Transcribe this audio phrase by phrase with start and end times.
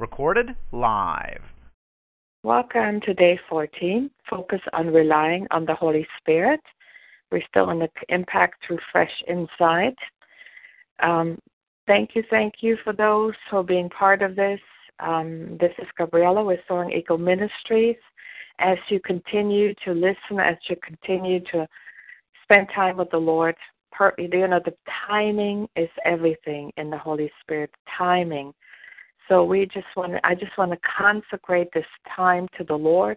[0.00, 1.42] Recorded live.
[2.42, 4.10] Welcome to day 14.
[4.30, 6.60] Focus on relying on the Holy Spirit.
[7.30, 9.94] We're still in the impact through fresh insight.
[11.02, 11.38] Um,
[11.86, 14.58] thank you, thank you for those who are being part of this.
[15.00, 17.96] Um, this is Gabriella with Soaring Eagle Ministries.
[18.58, 21.68] As you continue to listen, as you continue to
[22.44, 23.54] spend time with the Lord,
[23.92, 24.72] per, you know the
[25.06, 27.70] timing is everything in the Holy Spirit.
[27.98, 28.54] Timing.
[29.30, 30.14] So we just want.
[30.24, 31.86] I just want to consecrate this
[32.16, 33.16] time to the Lord,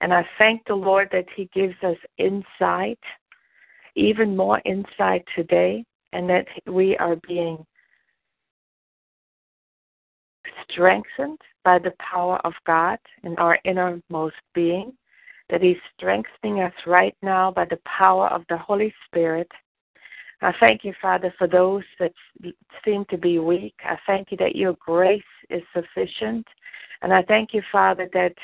[0.00, 2.98] and I thank the Lord that He gives us insight,
[3.96, 7.66] even more insight today, and that we are being
[10.70, 14.94] strengthened by the power of God in our innermost being,
[15.50, 19.52] that He's strengthening us right now by the power of the Holy Spirit.
[20.44, 22.12] I thank you, Father, for those that
[22.84, 23.74] seem to be weak.
[23.82, 26.46] I thank you that your grace is sufficient.
[27.00, 28.34] And I thank you, Father, that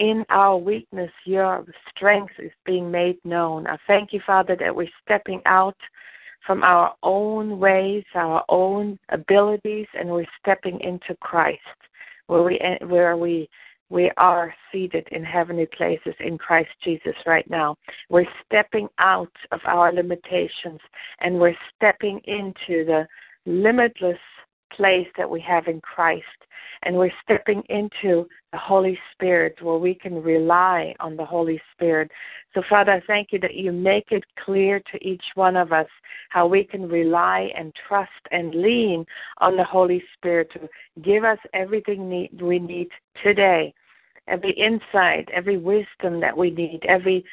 [0.00, 3.68] in our weakness, your strength is being made known.
[3.68, 5.76] I thank you, Father, that we're stepping out
[6.44, 11.60] from our own ways, our own abilities, and we're stepping into Christ,
[12.26, 13.48] where we where we
[13.90, 17.76] we are seated in heavenly places in Christ Jesus right now.
[18.10, 20.80] We're stepping out of our limitations
[21.20, 23.06] and we're stepping into the
[23.46, 24.18] limitless
[24.72, 26.24] place that we have in Christ.
[26.82, 32.10] And we're stepping into the Holy Spirit where we can rely on the Holy Spirit.
[32.54, 35.88] So, Father, I thank you that you make it clear to each one of us
[36.28, 39.04] how we can rely and trust and lean
[39.38, 40.68] on the Holy Spirit to
[41.02, 42.88] give us everything we need
[43.24, 43.74] today
[44.28, 47.24] every insight, every wisdom that we need, every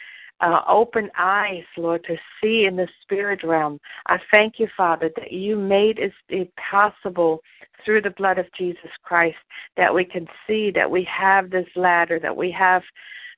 [0.41, 3.79] uh, open eyes, Lord, to see in the spirit realm.
[4.07, 7.41] I thank you, Father, that you made it possible
[7.83, 9.37] through the blood of Jesus Christ
[9.77, 12.81] that we can see that we have this ladder, that we have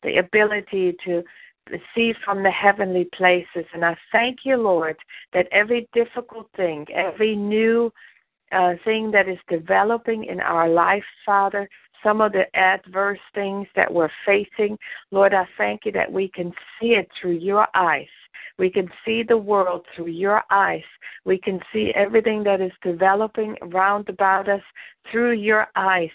[0.03, 1.24] the ability to
[1.94, 3.66] see from the heavenly places.
[3.74, 4.95] And I thank you, Lord,
[5.34, 7.91] that every difficult thing, every new
[8.51, 11.69] uh, thing that is developing in our life, Father,
[12.03, 14.77] some of the adverse things that we're facing.
[15.11, 18.07] Lord, I thank you that we can see it through your eyes.
[18.57, 20.83] We can see the world through your eyes.
[21.25, 24.63] We can see everything that is developing round about us
[25.11, 26.09] through your eyes,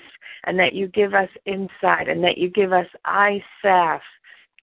[0.44, 4.00] and that you give us insight and that you give us eye salve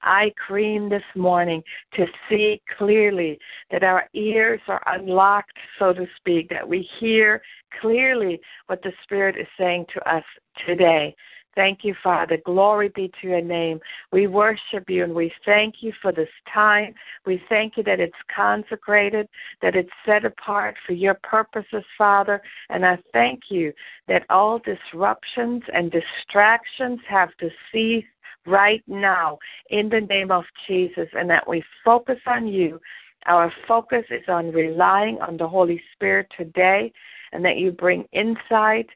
[0.02, 1.62] eye cream this morning
[1.96, 3.40] to see clearly
[3.72, 7.42] that our ears are unlocked, so to speak, that we hear
[7.82, 10.24] clearly what the Spirit is saying to us
[10.68, 11.16] today.
[11.56, 12.38] Thank you, Father.
[12.46, 13.80] Glory be to your name.
[14.12, 16.94] We worship you and we thank you for this time.
[17.26, 19.28] We thank you that it's consecrated,
[19.62, 22.42] that it's set apart for your purposes, Father.
[22.70, 23.74] And I thank you
[24.08, 28.06] that all disruptions and distractions have to cease
[28.46, 29.38] right now
[29.70, 32.80] in the name of Jesus and that we focus on you.
[33.26, 36.92] Our focus is on relying on the Holy Spirit today
[37.32, 38.88] and that you bring insight,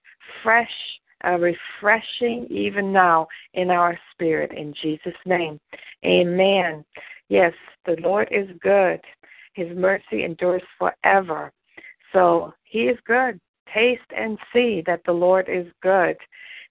[0.42, 0.72] fresh,
[1.26, 5.60] uh, refreshing even now in our spirit in Jesus' name.
[6.06, 6.84] Amen.
[7.30, 7.54] Yes,
[7.86, 9.00] the Lord is good.
[9.54, 11.52] His mercy endures forever.
[12.12, 13.40] So he is good.
[13.74, 16.18] Taste and see that the Lord is good.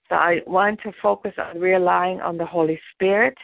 [0.09, 3.37] So I want to focus on relying on the Holy Spirit.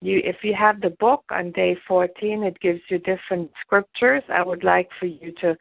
[0.00, 4.22] You, if you have the book on day 14, it gives you different scriptures.
[4.28, 5.56] I would like for you to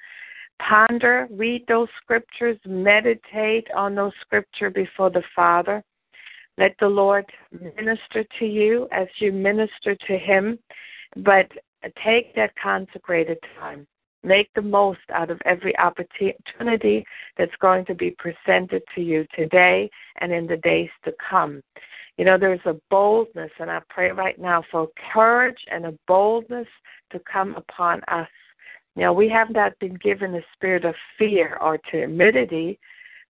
[0.60, 5.84] ponder, read those scriptures, meditate on those scriptures before the Father.
[6.58, 7.26] Let the Lord
[7.78, 10.60] minister to you as you minister to Him,
[11.18, 11.50] but
[12.04, 13.88] take that consecrated time.
[14.24, 17.06] Make the most out of every opportunity
[17.38, 19.90] that's going to be presented to you today
[20.20, 21.62] and in the days to come.
[22.18, 26.68] You know, there's a boldness, and I pray right now for courage and a boldness
[27.12, 28.28] to come upon us.
[28.96, 32.78] You know, we have not been given a spirit of fear or timidity,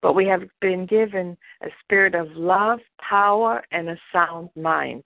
[0.01, 5.03] but we have been given a spirit of love, power, and a sound mind.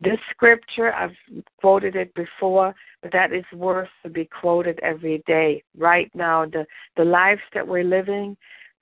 [0.00, 1.16] This scripture, I've
[1.60, 2.74] quoted it before,
[3.12, 5.62] that is worth to be quoted every day.
[5.76, 6.66] Right now, the
[6.96, 8.36] the lives that we're living,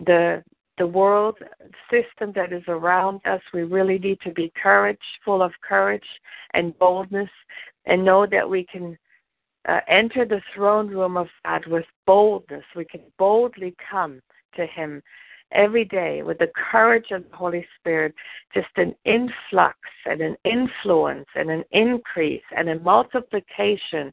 [0.05, 0.43] the
[0.79, 1.39] the world
[1.91, 6.07] system that is around us, we really need to be courage, full of courage
[6.53, 7.31] and boldness,
[7.87, 8.99] and know that we can
[9.69, 12.65] uh, enter the throne room of God with boldness.
[12.75, 14.21] We can boldly come
[14.57, 15.03] to Him
[15.55, 18.15] every day with the courage of the Holy Spirit,
[18.53, 24.13] just an influx and an influence and an increase and a multiplication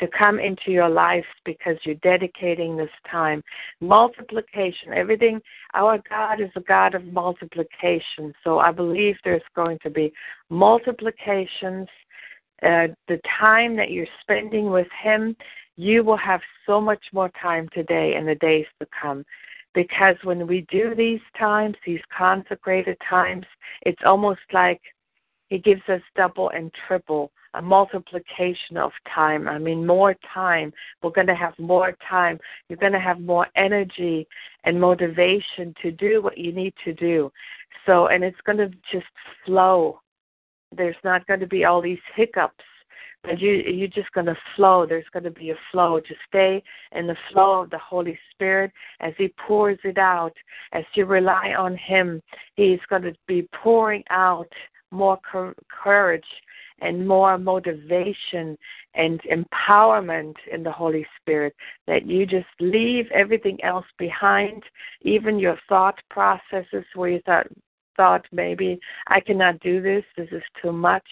[0.00, 3.42] to come into your lives because you're dedicating this time.
[3.80, 5.40] Multiplication, everything,
[5.74, 8.32] our God is a God of multiplication.
[8.42, 10.12] So I believe there's going to be
[10.48, 11.86] multiplications.
[12.62, 15.36] Uh, the time that you're spending with Him,
[15.76, 19.24] you will have so much more time today and the days to come.
[19.74, 23.46] Because when we do these times, these consecrated times,
[23.82, 24.80] it's almost like
[25.48, 29.48] He gives us double and triple a multiplication of time.
[29.48, 30.72] I mean, more time.
[31.02, 32.38] We're going to have more time.
[32.68, 34.26] You're going to have more energy
[34.64, 37.32] and motivation to do what you need to do.
[37.86, 39.06] So, and it's going to just
[39.44, 40.00] flow.
[40.76, 42.64] There's not going to be all these hiccups.
[43.22, 44.86] But you you're just going to flow.
[44.86, 46.00] There's going to be a flow.
[46.00, 46.62] Just stay
[46.92, 50.32] in the flow of the Holy Spirit as He pours it out.
[50.72, 52.22] As you rely on Him,
[52.56, 54.48] He's going to be pouring out
[54.90, 55.18] more
[55.68, 56.24] courage
[56.80, 58.56] and more motivation
[58.94, 61.54] and empowerment in the Holy Spirit
[61.86, 64.62] that you just leave everything else behind,
[65.02, 67.46] even your thought processes where you thought
[68.00, 71.04] thought maybe I cannot do this, this is too much,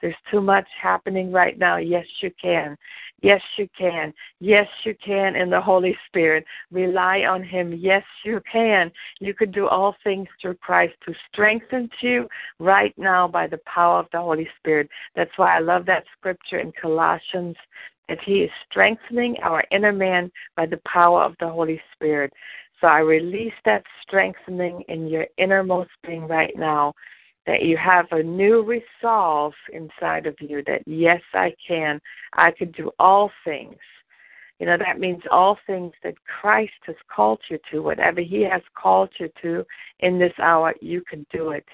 [0.00, 1.78] there's too much happening right now.
[1.78, 2.78] Yes, you can.
[3.20, 4.14] Yes, you can.
[4.38, 6.44] Yes, you can in the Holy Spirit.
[6.70, 7.72] Rely on Him.
[7.72, 8.92] Yes, you can.
[9.18, 12.28] You can do all things through Christ who strengthens you
[12.60, 14.88] right now by the power of the Holy Spirit.
[15.16, 17.56] That's why I love that scripture in Colossians
[18.08, 22.32] that He is strengthening our inner man by the power of the Holy Spirit.
[22.80, 26.94] So I release that strengthening in your innermost being right now
[27.46, 32.00] that you have a new resolve inside of you that yes, I can.
[32.34, 33.78] I can do all things.
[34.58, 38.62] You know, that means all things that Christ has called you to, whatever He has
[38.80, 39.64] called you to
[40.00, 41.66] in this hour, you can do it.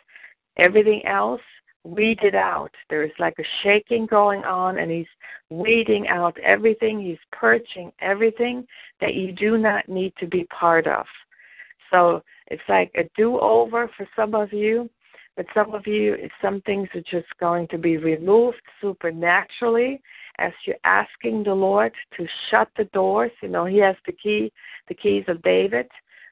[0.58, 1.40] Everything else,
[1.84, 2.70] weed it out.
[2.90, 5.06] There's like a shaking going on, and He's
[5.50, 7.00] weeding out everything.
[7.00, 8.66] He's purging everything
[9.00, 11.06] that you do not need to be part of.
[11.90, 14.88] So it's like a do over for some of you
[15.36, 20.02] but some of you, some things are just going to be removed supernaturally
[20.38, 23.30] as you're asking the Lord to shut the doors.
[23.42, 24.52] You know, He has the key,
[24.88, 25.88] the keys of David.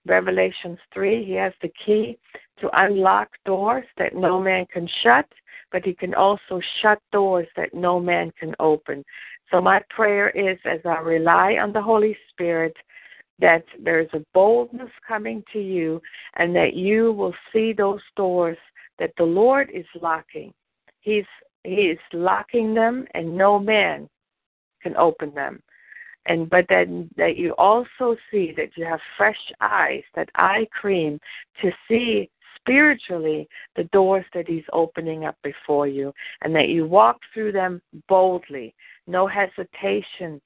[0.07, 2.19] Revelations 3, He has the key
[2.61, 5.27] to unlock doors that no man can shut,
[5.73, 9.05] but He can also shut doors that no man can open.
[9.51, 12.77] So, my prayer is as I rely on the Holy Spirit,
[13.41, 16.01] that there's a boldness coming to you
[16.37, 18.59] and that you will see those doors
[18.99, 20.53] that the Lord is locking.
[21.01, 21.25] He's
[21.65, 24.09] He is locking them, and no man
[24.83, 25.63] can open them.
[26.27, 31.19] And but then that you also see that you have fresh eyes, that eye cream
[31.63, 36.13] to see spiritually the doors that He's opening up before you,
[36.43, 38.75] and that you walk through them boldly,
[39.07, 40.41] no hesitation.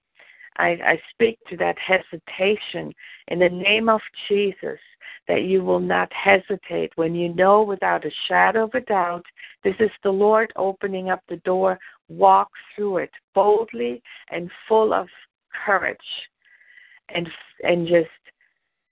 [0.57, 2.95] I, I speak to that hesitation
[3.29, 4.79] in the name of Jesus
[5.27, 9.25] that you will not hesitate when you know without a shadow of a doubt
[9.65, 11.79] this is the Lord opening up the door.
[12.09, 15.09] Walk through it boldly and full of
[15.65, 15.97] courage
[17.09, 17.29] and
[17.63, 18.11] and just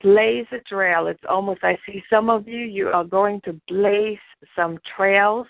[0.02, 1.06] blaze a trail.
[1.06, 4.18] It's almost I see some of you you are going to blaze
[4.56, 5.47] some trails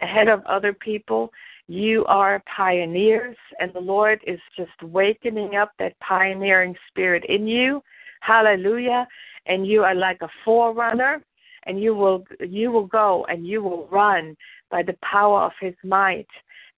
[0.00, 1.30] ahead of other people.
[1.66, 7.82] You are pioneers and the Lord is just wakening up that pioneering spirit in you.
[8.20, 9.06] Hallelujah
[9.46, 11.22] and you are like a forerunner
[11.66, 14.36] and you will you will go and you will run
[14.70, 16.28] by the power of his might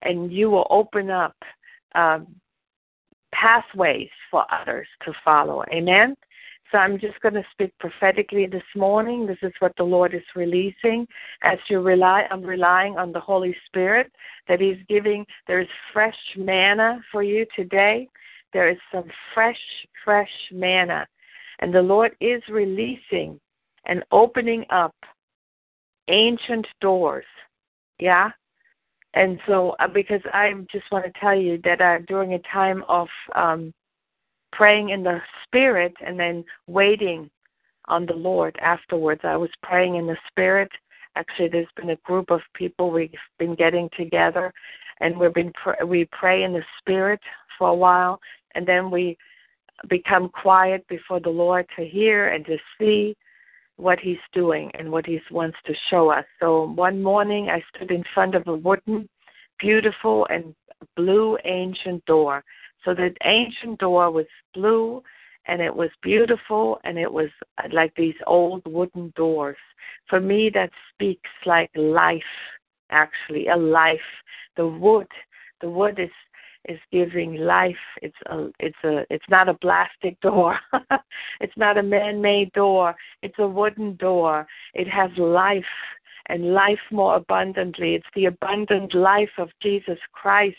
[0.03, 1.37] and you will open up
[1.95, 2.27] um,
[3.33, 6.17] pathways for others to follow amen
[6.71, 9.27] so i'm just going to speak prophetically this morning.
[9.27, 11.07] This is what the lord is releasing.
[11.45, 14.11] As you rely i'm relying on the holy spirit
[14.49, 15.27] that he's giving.
[15.47, 18.09] There's fresh manna for you today.
[18.53, 19.61] There is some fresh
[20.05, 21.07] fresh manna.
[21.59, 23.41] And the Lord is releasing
[23.87, 24.95] and opening up
[26.09, 27.25] ancient doors.
[27.99, 28.31] Yeah?
[29.15, 32.85] And so, uh, because I just want to tell you that uh, during a time
[32.89, 33.73] of um,
[34.53, 37.31] praying in the Spirit and then waiting
[37.89, 40.71] on the Lord afterwards, I was praying in the Spirit.
[41.15, 44.53] Actually, there's been a group of people we've been getting together,
[45.01, 47.21] and we've been pr- we pray in the Spirit
[47.59, 48.21] for a while,
[48.55, 49.17] and then we
[49.89, 53.17] become quiet before the Lord to hear and to see
[53.77, 56.25] what He's doing and what He wants to show us.
[56.41, 59.09] So one morning I stood in front of a wooden,
[59.59, 60.55] beautiful, and
[60.97, 62.45] blue ancient door.
[62.87, 65.03] So the ancient door was blue
[65.47, 67.29] and it was beautiful and it was
[67.59, 69.57] uh, like these old wooden doors.
[70.09, 72.23] For me, that speaks like life,
[72.91, 73.99] actually, a life.
[74.57, 75.09] The wood,
[75.61, 76.11] the wood is
[76.69, 77.77] is giving life.
[78.03, 80.59] It's a it's a it's not a plastic door.
[81.41, 82.95] it's not a man-made door.
[83.23, 84.47] It's a wooden door.
[84.75, 85.65] It has life
[86.29, 87.95] and life more abundantly.
[87.95, 90.57] It's the abundant life of Jesus Christ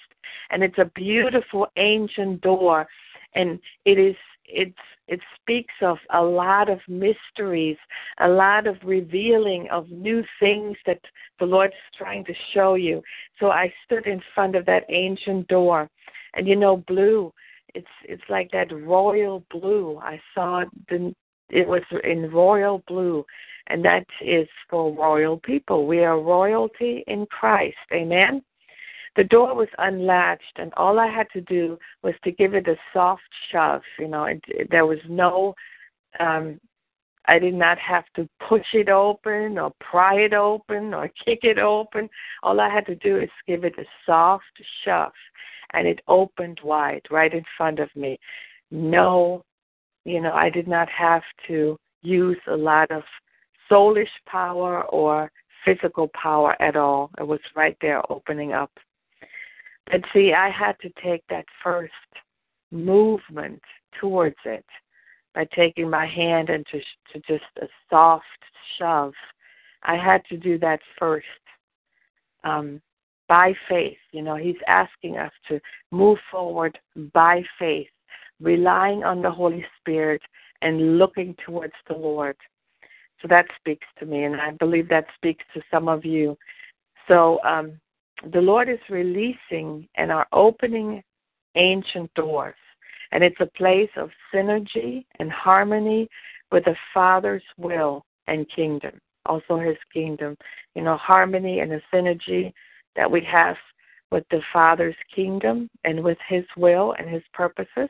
[0.49, 2.87] and it's a beautiful ancient door
[3.35, 4.15] and it is
[4.47, 7.77] it's it speaks of a lot of mysteries,
[8.19, 10.99] a lot of revealing of new things that
[11.39, 13.01] the Lord's trying to show you.
[13.39, 15.89] So I stood in front of that ancient door,
[16.33, 17.33] and you know, blue.
[17.73, 19.99] It's it's like that royal blue.
[20.01, 21.13] I saw the
[21.49, 23.25] it was in royal blue,
[23.67, 25.87] and that is for royal people.
[25.87, 27.77] We are royalty in Christ.
[27.93, 28.43] Amen.
[29.15, 32.75] The door was unlatched, and all I had to do was to give it a
[32.93, 33.81] soft shove.
[33.97, 35.55] You know, it, it, there was no,
[36.19, 36.59] um,
[37.25, 41.57] I did not have to push it open or pry it open or kick it
[41.57, 42.09] open.
[42.43, 44.43] All I had to do is give it a soft
[44.85, 45.11] shove,
[45.73, 48.19] and it opened wide right in front of me.
[48.69, 49.43] No,
[50.07, 53.03] you know, I did not have to use a lot of
[53.69, 55.29] soulish power or
[55.65, 57.11] physical power at all.
[57.19, 58.71] It was right there opening up.
[59.91, 61.91] But see, I had to take that first
[62.71, 63.61] movement
[63.99, 64.65] towards it
[65.35, 66.79] by taking my hand and to,
[67.11, 68.25] to just a soft
[68.79, 69.13] shove.
[69.83, 71.25] I had to do that first
[72.45, 72.81] um,
[73.27, 73.97] by faith.
[74.13, 75.59] You know, He's asking us to
[75.91, 76.79] move forward
[77.13, 77.89] by faith,
[78.41, 80.21] relying on the Holy Spirit
[80.61, 82.35] and looking towards the Lord.
[83.21, 86.37] So that speaks to me, and I believe that speaks to some of you.
[87.07, 87.79] So um,
[88.31, 91.03] the Lord is releasing and are opening
[91.55, 92.55] ancient doors.
[93.11, 96.07] And it's a place of synergy and harmony
[96.51, 100.37] with the Father's will and kingdom, also His kingdom.
[100.75, 102.53] You know, harmony and a synergy
[102.95, 103.55] that we have
[104.11, 107.89] with the Father's kingdom and with His will and His purposes.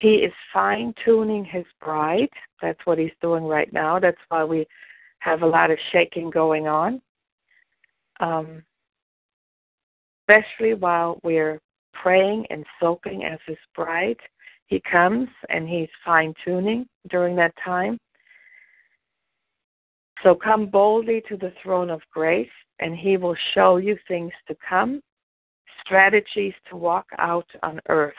[0.00, 2.30] He is fine tuning His bride.
[2.62, 3.98] That's what He's doing right now.
[3.98, 4.66] That's why we
[5.20, 7.02] have a lot of shaking going on,
[8.20, 8.62] um,
[10.28, 11.60] especially while we're
[11.92, 14.18] praying and soaking as His bride.
[14.66, 17.98] He comes and He's fine tuning during that time.
[20.22, 24.56] So come boldly to the throne of grace, and He will show you things to
[24.68, 25.00] come,
[25.84, 28.14] strategies to walk out on earth.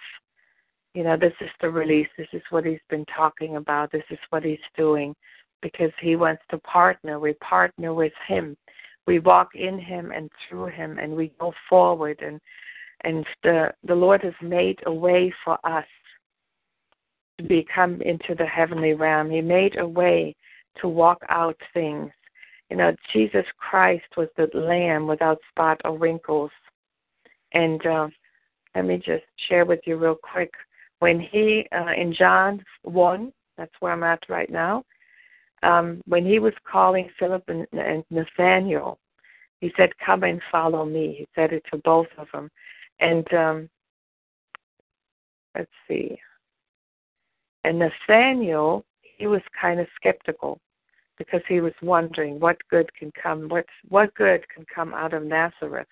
[0.94, 2.08] You know, this is the release.
[2.18, 3.92] This is what He's been talking about.
[3.92, 5.16] This is what He's doing
[5.62, 7.20] because He wants to partner.
[7.20, 8.58] We partner with Him.
[9.06, 12.20] We walk in Him and through Him, and we go forward.
[12.26, 12.40] And
[13.04, 15.86] and the the Lord has made a way for us
[17.40, 19.30] to become into the heavenly realm.
[19.30, 20.36] He made a way
[20.82, 22.12] to walk out things.
[22.70, 26.52] You know, Jesus Christ was the Lamb without spot or wrinkles.
[27.54, 28.08] And uh,
[28.76, 30.52] let me just share with you real quick.
[31.00, 34.84] When he uh, in John one, that's where I'm at right now
[35.64, 39.00] um, when he was calling Philip and, and Nathaniel,
[39.60, 42.50] he said, "Come and follow me." He said it to both of them,
[43.00, 43.70] and um,
[45.56, 46.18] let's see.
[47.66, 50.60] And Nathaniel, he was kind of skeptical
[51.18, 55.24] because he was wondering what good can come, what what good can come out of
[55.24, 55.88] Nazareth.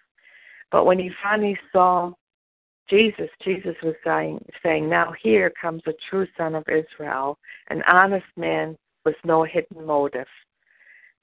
[0.72, 2.14] But when he finally saw
[2.89, 7.38] Jesus, Jesus was saying, saying, Now here comes a true son of Israel,
[7.70, 10.27] an honest man with no hidden motive.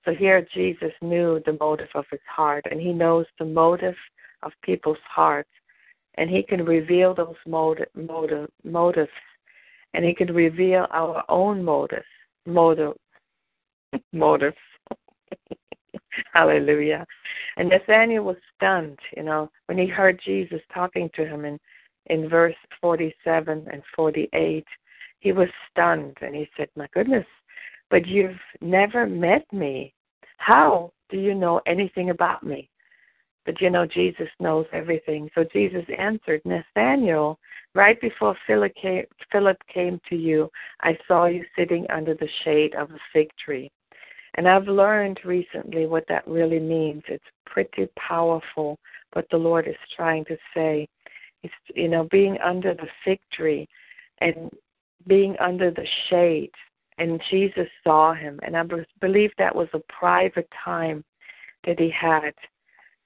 [0.04, 3.94] So here Jesus knew the motive of his heart, and he knows the motive
[4.42, 5.48] of people's hearts,
[6.16, 9.10] and he can reveal those motive, motive, motives,
[9.94, 12.04] and he can reveal our own motives,
[12.46, 12.92] motive,
[14.12, 14.56] motives.
[16.32, 17.06] Hallelujah.
[17.56, 21.58] And Nathaniel was stunned, you know, when he heard Jesus talking to him in,
[22.06, 24.64] in verse 47 and 48.
[25.20, 27.26] He was stunned and he said, My goodness,
[27.90, 29.94] but you've never met me.
[30.36, 32.68] How do you know anything about me?
[33.46, 35.30] But you know, Jesus knows everything.
[35.34, 37.38] So Jesus answered, Nathaniel,
[37.74, 42.74] right before Philip came, Philip came to you, I saw you sitting under the shade
[42.74, 43.70] of a fig tree.
[44.34, 47.02] And I've learned recently what that really means.
[47.08, 48.78] It's pretty powerful,
[49.12, 50.88] what the Lord is trying to say.
[51.42, 53.68] It's, you know, being under the fig tree
[54.18, 54.50] and
[55.06, 56.50] being under the shade.
[56.98, 58.40] And Jesus saw him.
[58.42, 58.64] And I
[59.00, 61.04] believe that was a private time
[61.66, 62.32] that he had.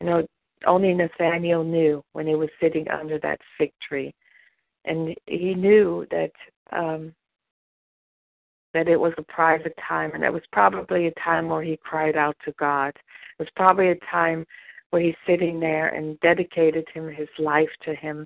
[0.00, 0.26] You know,
[0.66, 4.14] only Nathaniel knew when he was sitting under that fig tree.
[4.84, 6.32] And he knew that
[6.72, 7.14] um
[8.78, 12.16] that it was a private time and it was probably a time where he cried
[12.16, 12.90] out to God.
[12.90, 14.46] It was probably a time
[14.90, 18.24] where he's sitting there and dedicated him his life to him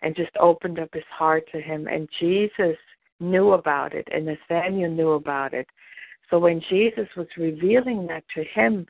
[0.00, 2.76] and just opened up his heart to him and Jesus
[3.18, 5.66] knew about it and Nathaniel knew about it.
[6.28, 8.86] So when Jesus was revealing that to him,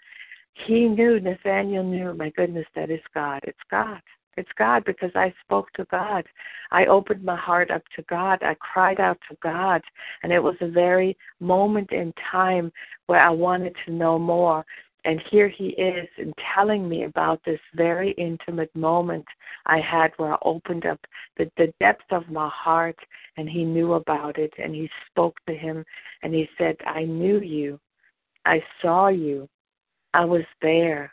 [0.66, 3.40] he knew, Nathaniel knew, my goodness, that is God.
[3.44, 4.00] It's God.
[4.36, 6.24] It's God because I spoke to God.
[6.70, 8.42] I opened my heart up to God.
[8.42, 9.82] I cried out to God.
[10.22, 12.72] And it was a very moment in time
[13.06, 14.64] where I wanted to know more.
[15.04, 19.26] And here he is in telling me about this very intimate moment
[19.66, 20.98] I had where I opened up
[21.36, 22.96] the, the depth of my heart
[23.36, 25.84] and he knew about it and he spoke to him
[26.22, 27.78] and he said, I knew you.
[28.46, 29.48] I saw you.
[30.14, 31.12] I was there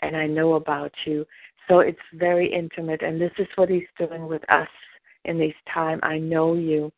[0.00, 1.24] and I know about you.
[1.68, 4.68] So it's very intimate and this is what he's doing with us
[5.24, 6.00] in this time.
[6.02, 6.90] I know you.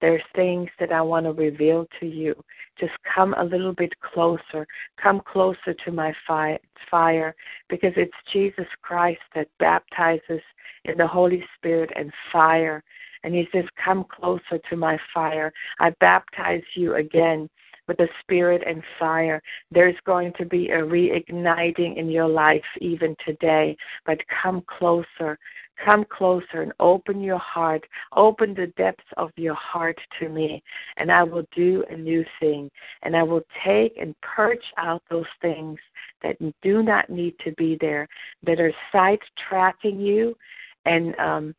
[0.00, 2.34] There's things that I want to reveal to you.
[2.78, 4.66] Just come a little bit closer.
[5.00, 7.34] Come closer to my fire
[7.68, 10.40] because it's Jesus Christ that baptizes
[10.84, 12.82] in the Holy Spirit and fire.
[13.22, 15.52] And he says, Come closer to my fire.
[15.78, 17.48] I baptize you again
[17.88, 19.42] with the spirit and fire.
[19.70, 23.76] There's going to be a reigniting in your life even today.
[24.06, 25.38] But come closer.
[25.84, 27.84] Come closer and open your heart.
[28.14, 30.62] Open the depths of your heart to me,
[30.96, 32.70] and I will do a new thing.
[33.02, 35.78] And I will take and purge out those things
[36.22, 38.06] that do not need to be there,
[38.44, 40.36] that are sidetracking you
[40.84, 41.54] and um,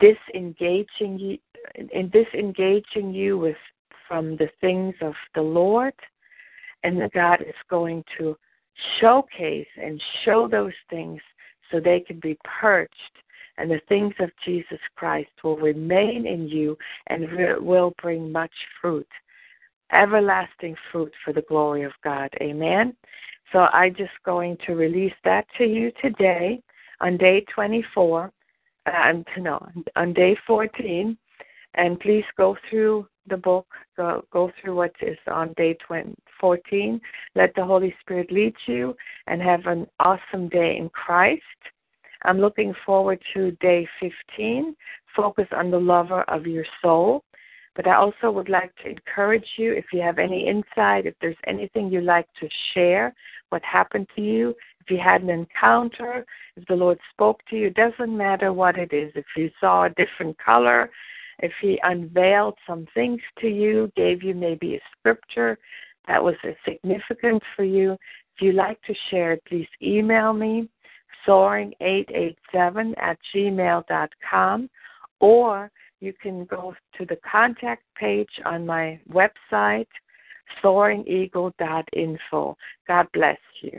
[0.00, 1.38] disengaging you,
[1.94, 3.56] and disengaging you with
[4.10, 5.94] from the things of the Lord,
[6.82, 8.36] and that God is going to
[9.00, 11.20] showcase and show those things
[11.70, 12.90] so they can be purged
[13.60, 17.28] and the things of Jesus Christ will remain in you and
[17.60, 19.06] will bring much fruit,
[19.92, 22.30] everlasting fruit for the glory of God.
[22.40, 22.96] Amen.
[23.52, 26.62] So I'm just going to release that to you today
[27.00, 28.32] on day 24,
[28.86, 31.18] uh, no, on day 14,
[31.74, 37.00] and please go through the book, go, go through what is on day 20, 14.
[37.34, 41.42] Let the Holy Spirit lead you and have an awesome day in Christ.
[42.24, 44.74] I'm looking forward to day 15,
[45.16, 47.24] focus on the lover of your soul.
[47.76, 51.36] But I also would like to encourage you if you have any insight, if there's
[51.46, 53.14] anything you'd like to share,
[53.50, 56.24] what happened to you, if you had an encounter,
[56.56, 59.12] if the Lord spoke to you, doesn't matter what it is.
[59.14, 60.90] If you saw a different color,
[61.42, 65.58] if He unveiled some things to you, gave you maybe a scripture
[66.06, 70.68] that was significant for you, if you'd like to share it, please email me
[71.26, 74.70] soaring887 at gmail.com,
[75.20, 79.86] or you can go to the contact page on my website,
[80.64, 82.56] soaringeagle.info.
[82.88, 83.78] God bless you.